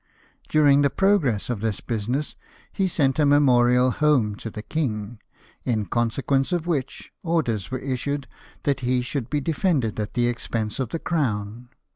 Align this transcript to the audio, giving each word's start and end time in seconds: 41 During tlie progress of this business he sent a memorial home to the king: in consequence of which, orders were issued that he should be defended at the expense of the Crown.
41 0.45 0.45
During 0.51 0.81
tlie 0.81 0.95
progress 0.97 1.49
of 1.51 1.59
this 1.61 1.79
business 1.79 2.35
he 2.73 2.87
sent 2.87 3.19
a 3.19 3.25
memorial 3.27 3.91
home 3.91 4.33
to 4.37 4.49
the 4.49 4.63
king: 4.63 5.19
in 5.63 5.85
consequence 5.85 6.51
of 6.51 6.65
which, 6.65 7.11
orders 7.21 7.69
were 7.69 7.77
issued 7.77 8.25
that 8.63 8.79
he 8.79 9.03
should 9.03 9.29
be 9.29 9.39
defended 9.41 9.99
at 9.99 10.15
the 10.15 10.25
expense 10.27 10.79
of 10.79 10.89
the 10.89 10.97
Crown. 10.97 11.69